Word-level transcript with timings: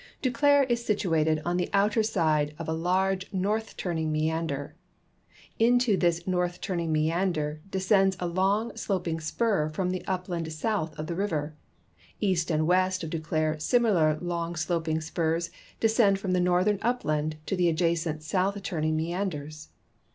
Duclair 0.23 0.63
is 0.67 0.83
situated 0.83 1.43
on 1.45 1.57
the 1.57 1.69
outer 1.73 2.01
side 2.01 2.55
of 2.57 2.67
a 2.67 2.73
large 2.73 3.31
north 3.31 3.77
turninsr 3.77 4.09
meander. 4.09 4.75
Into 5.59 5.95
this 5.95 6.25
north 6.25 6.59
turning 6.59 6.91
meander 6.91 7.61
descends 7.69 8.17
a 8.19 8.23
Ions: 8.27 8.81
sloping 8.81 9.19
spur 9.19 9.69
from 9.69 9.91
the 9.91 10.03
upland 10.07 10.51
south 10.51 10.97
of 10.97 11.05
the 11.05 11.13
river; 11.13 11.55
east 12.19 12.49
and 12.49 12.65
west 12.65 13.03
of 13.03 13.11
Duclair 13.11 13.61
similar 13.61 14.17
long 14.21 14.55
sloping 14.55 15.01
spurs 15.01 15.51
descend 15.79 16.17
from 16.17 16.31
the 16.31 16.39
northern 16.39 16.79
upland 16.81 17.33
into 17.35 17.55
the 17.55 17.69
adjacent 17.69 18.23
south 18.23 18.59
turning 18.63 18.95
meanders. 18.95 19.69